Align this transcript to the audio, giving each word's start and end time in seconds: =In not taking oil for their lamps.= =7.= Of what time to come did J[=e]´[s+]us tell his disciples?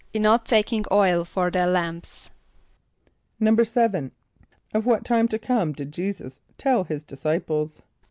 =In 0.15 0.23
not 0.23 0.47
taking 0.47 0.83
oil 0.91 1.23
for 1.23 1.51
their 1.51 1.67
lamps.= 1.67 2.31
=7.= 3.39 4.09
Of 4.73 4.87
what 4.87 5.05
time 5.05 5.27
to 5.27 5.37
come 5.37 5.73
did 5.73 5.91
J[=e]´[s+]us 5.91 6.41
tell 6.57 6.85
his 6.85 7.03
disciples? 7.03 7.83